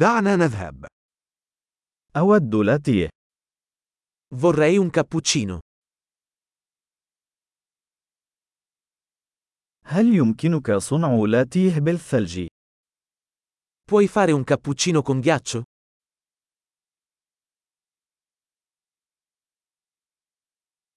[0.00, 0.85] دعنا نذهب.
[2.17, 3.09] أود لاتيه.
[4.35, 5.59] Vorrei un cappuccino.
[9.85, 12.47] هل يمكنك صنع لاتيه بالثلج؟
[13.91, 15.63] Puoi fare un cappuccino con ghiaccio?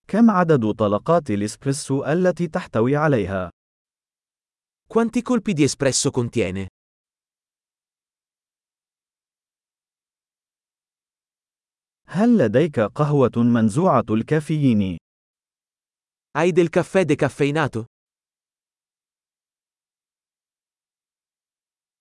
[0.08, 3.50] كم عدد طلقات الإسبريسو التي تحتوي عليها؟
[4.86, 6.68] Quanti colpi di espresso contiene?
[12.17, 14.99] هل لديك قهوة منزوعة الكافيين؟
[16.39, 17.85] Hai del caffè decaffeinato?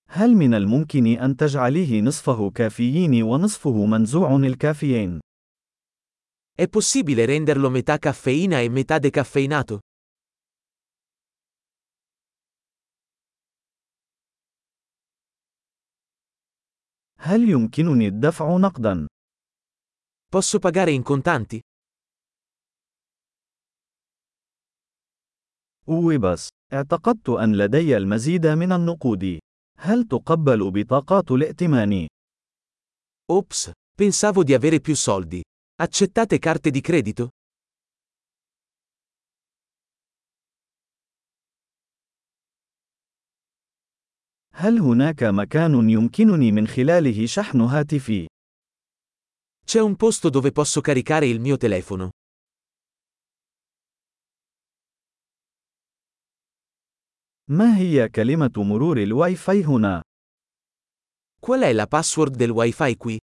[0.10, 5.20] هل من الممكن أن تجعليه نصفه كافيين ونصفه منزوع الكافيين؟
[6.62, 9.80] È possibile renderlo metà caffeina e metà decaffeinato?
[17.20, 19.08] هل يمكنني الدفع نقدا؟
[20.34, 21.60] Posso pagare in contanti?
[26.18, 29.40] بس، اعتقدت أن لدي المزيد من النقود.
[29.78, 32.08] هل تقبل بطاقات الائتمان؟
[33.32, 35.44] Ops, pensavo di avere più soldi.
[35.76, 37.30] Accettate carte di credito?
[44.54, 48.33] هل هناك مكان يمكنني من خلاله شحن هاتفي؟
[49.73, 52.11] C'è un posto dove posso caricare il mio telefono.
[57.51, 60.03] ما هي كلمة مرور الواي فاي هنا؟
[61.41, 63.19] Qual è la password del wifi qui?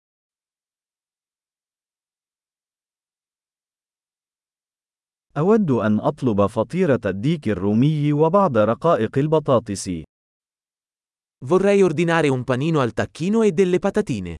[5.37, 9.89] أود أن أطلب فطيرة الديك الرومي وبعض رقائق البطاطس.
[11.45, 14.37] Vorrei ordinare un panino al tacchino e delle patatine.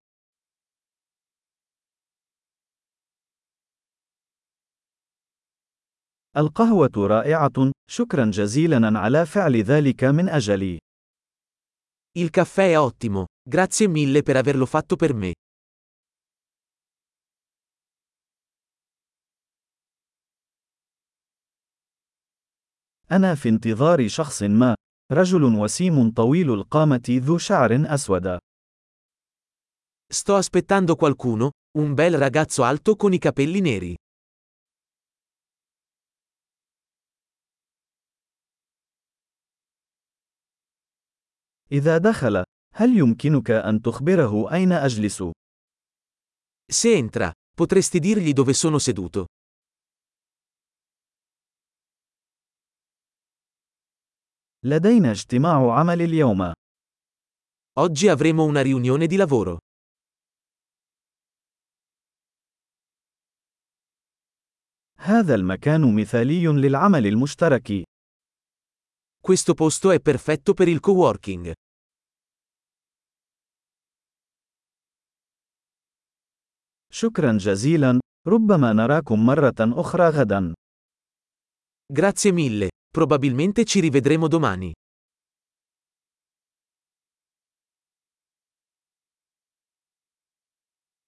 [6.36, 10.78] القهوة رائعة، شكرا جزيلا على فعل ذلك من أجلي.
[12.18, 15.32] Il caffè è ottimo, grazie mille per averlo fatto per me.
[23.10, 24.74] أنا في انتظار شخص ما.
[25.12, 28.38] رجل وسيم طويل القامة ذو شعر أسود.
[30.10, 33.94] Sto aspettando qualcuno, un bel ragazzo alto con i capelli neri.
[41.72, 45.22] إذا دخل، هل يمكنك أن تخبره أين أجلس؟
[46.70, 49.26] Se entra, potresti dirgli dove sono seduto.
[54.64, 56.52] لدينا اجتماع عمل اليوم.
[57.78, 59.58] Oggi avremo una riunione di lavoro.
[64.98, 67.84] هذا المكان مثالي للعمل المشترك.
[69.27, 71.53] Questo posto è perfetto per il coworking.
[76.93, 80.53] شكرا جزيلا، ربما نراكم مرة أخرى غدا.
[81.93, 84.73] Grazie mille, probabilmente ci rivedremo domani.